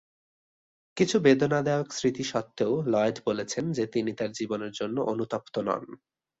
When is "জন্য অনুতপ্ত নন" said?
4.71-5.83